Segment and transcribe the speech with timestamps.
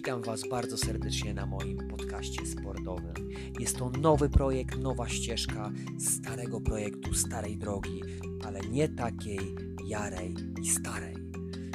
[0.00, 3.14] Witam Was bardzo serdecznie na moim podcaście sportowym.
[3.58, 8.02] Jest to nowy projekt, nowa ścieżka starego projektu, starej drogi,
[8.44, 9.38] ale nie takiej
[9.86, 11.16] jarej i starej.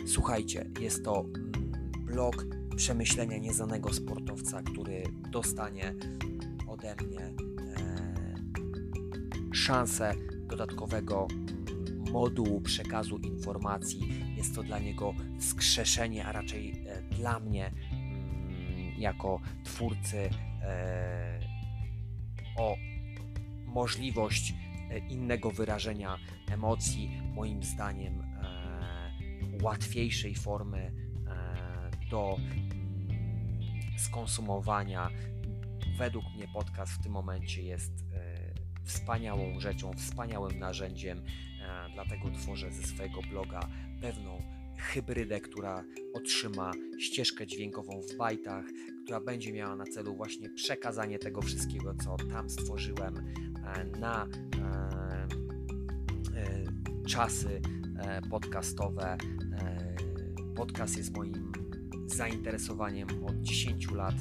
[0.05, 1.71] Słuchajcie, jest to mm,
[2.05, 2.45] blog
[2.75, 5.95] przemyślenia nieznanego sportowca, który dostanie
[6.67, 7.34] ode mnie e,
[9.53, 10.13] szansę
[10.48, 14.09] dodatkowego mm, modułu przekazu informacji.
[14.38, 17.71] Jest to dla niego wskrzeszenie, a raczej e, dla mnie
[18.98, 20.30] jako twórcy
[20.62, 21.40] e,
[22.58, 22.76] o
[23.66, 24.53] możliwość
[24.90, 26.17] e, innego wyrażenia
[26.52, 30.91] emocji, moim zdaniem e, łatwiejszej formy
[32.09, 35.09] do mm, skonsumowania.
[35.98, 37.91] Według mnie podcast w tym momencie jest
[38.84, 41.22] wspaniałą rzeczą, wspaniałym narzędziem,
[41.94, 43.59] dlatego tworzę ze swojego bloga
[44.02, 48.66] pewną hybrydę, która otrzyma ścieżkę dźwiękową w bajtach,
[49.03, 54.27] która będzie miała na celu właśnie przekazanie tego wszystkiego, co tam stworzyłem e, na e,
[56.35, 57.61] e, czasy
[58.30, 59.17] podcastowe.
[60.55, 61.52] Podcast jest moim
[62.05, 64.16] zainteresowaniem od 10 lat.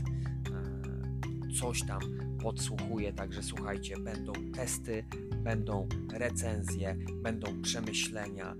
[1.60, 2.00] Coś tam
[2.44, 5.04] podsłuchuję, także słuchajcie, będą testy,
[5.44, 8.54] będą recenzje, będą przemyślenia,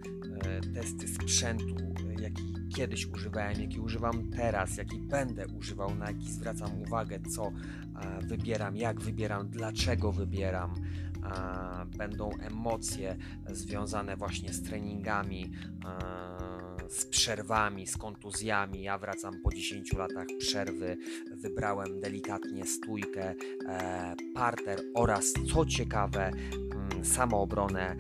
[0.45, 1.77] e, testy sprzętu,
[2.19, 2.43] e, jaki
[2.77, 7.53] kiedyś używałem, jaki używam teraz, jaki będę używał, na jaki zwracam uwagę, co e,
[8.27, 10.75] wybieram, jak wybieram, dlaczego wybieram.
[11.99, 13.17] Będą emocje
[13.51, 15.53] związane właśnie z treningami,
[16.89, 18.83] z przerwami, z kontuzjami.
[18.83, 20.97] Ja wracam po 10 latach przerwy.
[21.37, 23.35] Wybrałem delikatnie stójkę,
[23.69, 27.97] e, parter oraz, co ciekawe, mm, samoobronę, e,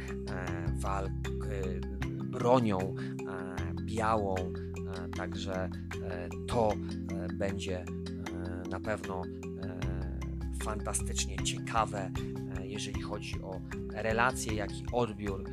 [0.79, 1.81] walk e,
[2.25, 2.95] bronią
[3.81, 4.35] białą.
[5.17, 5.71] Także
[6.49, 6.73] to
[7.35, 7.85] będzie
[8.71, 9.23] na pewno
[10.65, 12.11] fantastycznie ciekawe,
[12.63, 13.61] jeżeli chodzi o
[13.93, 15.45] relacje, jak i odbiór.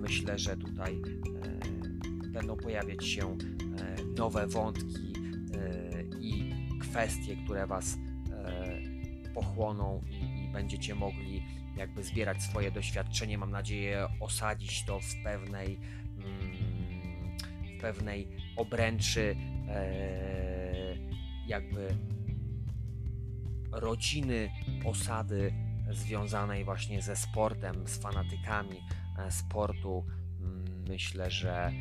[0.00, 1.02] Myślę, że tutaj
[2.36, 5.12] będą pojawiać się e, nowe wątki
[5.54, 11.42] e, i kwestie, które Was e, pochłoną i, i będziecie mogli
[11.76, 13.38] jakby zbierać swoje doświadczenie.
[13.38, 15.78] Mam nadzieję osadzić to w pewnej
[16.24, 16.56] mm,
[17.78, 19.36] w pewnej obręczy
[21.46, 21.96] jakby
[23.72, 24.50] rodziny,
[24.84, 25.52] osady
[25.90, 28.80] związanej właśnie ze sportem, z fanatykami
[29.30, 30.04] sportu.
[30.40, 31.72] Mm, Myślę, że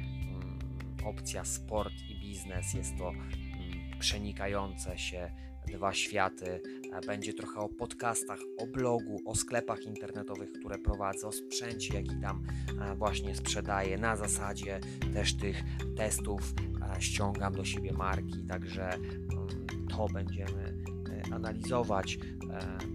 [1.06, 5.32] opcja sport i biznes jest to mm, przenikające się
[5.68, 6.62] dwa światy.
[6.94, 12.22] E, Będzie trochę o podcastach, o blogu, o sklepach internetowych, które prowadzę, o sprzęcie, jaki
[12.22, 12.44] tam
[12.82, 13.98] e, właśnie sprzedaję.
[13.98, 14.80] Na zasadzie
[15.14, 15.64] też tych
[15.98, 16.54] testów
[16.98, 20.86] e, ściągam do siebie marki, także mm, to będziemy
[21.32, 22.18] analizować,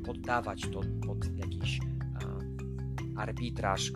[0.04, 1.80] poddawać to pod jakiś
[3.16, 3.92] arbitraż.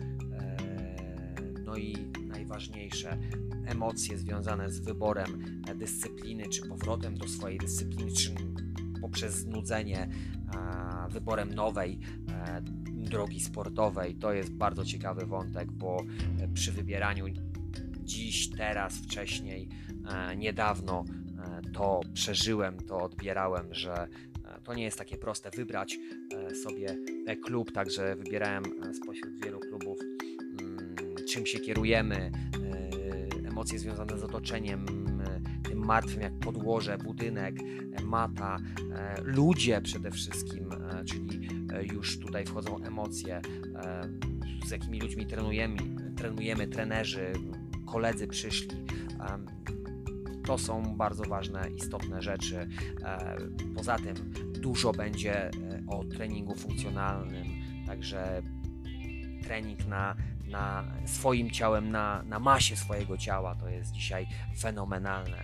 [1.65, 1.95] No i
[2.27, 3.17] najważniejsze
[3.65, 8.35] emocje związane z wyborem e, dyscypliny, czy powrotem do swojej dyscypliny, czy
[9.01, 10.09] poprzez znudzenie,
[11.09, 11.99] wyborem nowej
[12.29, 14.15] e, drogi sportowej.
[14.15, 15.97] To jest bardzo ciekawy wątek, bo
[16.39, 17.25] e, przy wybieraniu
[18.03, 19.69] dziś, teraz, wcześniej,
[20.37, 21.05] niedawno
[21.73, 24.07] to przeżyłem, to odbierałem, że
[24.63, 25.97] to nie jest takie proste wybrać
[26.63, 26.97] sobie
[27.45, 29.94] klub, także wybierałem spośród wielu klubów,
[31.35, 32.31] czym się kierujemy,
[33.43, 34.85] e, emocje związane z otoczeniem,
[35.19, 38.57] e, tym martwym jak podłoże, budynek, e, mata,
[39.23, 40.69] ludzie przede wszystkim,
[41.05, 41.47] czyli
[41.93, 43.41] już tutaj wchodzą emocje,
[44.65, 45.77] z jakimi ludźmi trenujemy,
[46.15, 47.33] trenujemy trenerzy,
[47.85, 48.85] koledzy przyszli.
[50.45, 52.67] To są bardzo ważne, istotne rzeczy.
[53.75, 54.15] Poza tym
[54.61, 55.51] dużo będzie
[55.87, 57.45] o treningu funkcjonalnym,
[57.87, 58.41] także
[59.45, 60.15] trening na,
[60.47, 64.27] na swoim ciałem, na, na masie swojego ciała to jest dzisiaj
[64.59, 65.37] fenomenalne,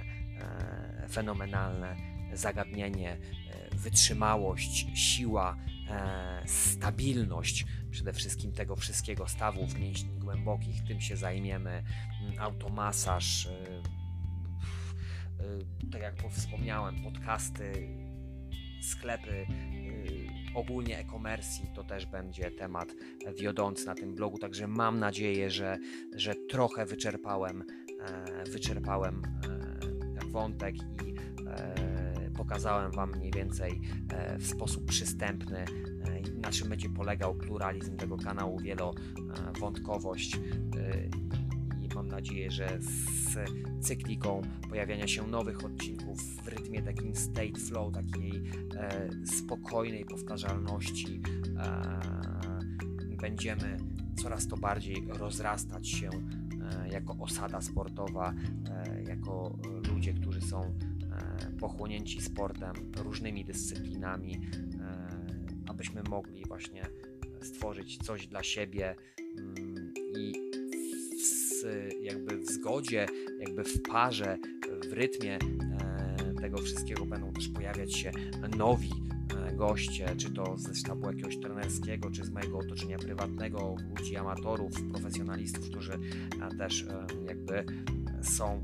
[1.03, 1.95] e, fenomenalne
[2.33, 3.11] zagadnienie.
[3.11, 5.57] E, Wytrzymałość, siła,
[5.89, 11.83] e, stabilność przede wszystkim tego wszystkiego, stawów mięśni głębokich, tym się zajmiemy.
[12.21, 13.49] Mm, Automasaż, e,
[15.39, 17.89] e, tak jak wspomniałem, podcasty,
[18.81, 20.20] sklepy, y,
[20.53, 22.95] ogólnie e-commerce to też będzie temat
[23.39, 25.77] wiodący na tym blogu, także mam nadzieję, że,
[26.15, 27.63] że trochę wyczerpałem,
[27.99, 29.21] e, wyczerpałem
[30.21, 31.15] e, wątek i
[31.47, 33.81] e, pokazałem Wam mniej więcej
[34.39, 35.65] w sposób przystępny,
[36.41, 40.39] na czym będzie polegał pluralizm tego kanału, wielowątkowość
[41.95, 43.37] mam nadzieję, że z
[43.85, 48.31] cykliką pojawiania się nowych odcinków w rytmie takim state flow, takiej
[48.75, 51.21] e, spokojnej powtarzalności,
[51.57, 52.01] e,
[53.21, 53.77] będziemy
[54.21, 58.33] coraz to bardziej rozrastać się e, jako osada sportowa,
[58.69, 59.57] e, jako
[59.93, 64.41] ludzie, którzy są e, pochłonięci sportem, różnymi dyscyplinami,
[65.67, 66.83] abyśmy mogli właśnie
[67.41, 68.95] stworzyć coś dla siebie
[69.37, 70.50] mm, i
[72.71, 73.05] zgodzie,
[73.39, 74.37] jakby w parze,
[74.89, 75.39] w rytmie
[76.41, 78.11] tego wszystkiego będą też pojawiać się
[78.57, 78.89] nowi
[79.53, 85.69] goście, czy to ze sztabu jakiegoś trenerskiego, czy z mojego otoczenia prywatnego, ludzi amatorów, profesjonalistów,
[85.69, 85.99] którzy
[86.57, 86.85] też
[87.27, 87.65] jakby
[88.21, 88.63] są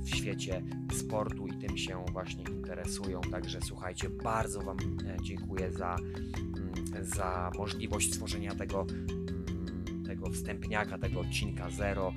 [0.00, 0.62] w świecie
[0.92, 3.20] sportu i tym się właśnie interesują.
[3.20, 10.98] Także słuchajcie, bardzo Wam e, dziękuję za, mm, za możliwość stworzenia tego, mm, tego wstępniaka,
[10.98, 12.12] tego odcinka zero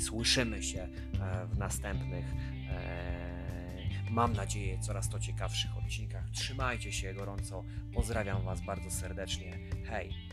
[0.00, 0.88] słyszymy się
[1.20, 2.24] e, w następnych
[2.70, 3.30] e,
[4.10, 6.30] mam nadzieję, coraz to ciekawszych odcinkach.
[6.30, 7.64] Trzymajcie się gorąco.
[7.94, 9.58] Pozdrawiam Was bardzo serdecznie.
[9.84, 10.29] Hej!